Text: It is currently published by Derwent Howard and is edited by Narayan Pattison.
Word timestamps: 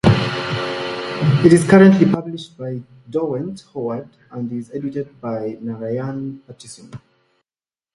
It 1.45 1.53
is 1.53 1.63
currently 1.63 2.09
published 2.11 2.57
by 2.57 2.81
Derwent 3.11 3.65
Howard 3.71 4.09
and 4.31 4.51
is 4.51 4.71
edited 4.73 5.21
by 5.21 5.59
Narayan 5.61 6.41
Pattison. 6.47 6.91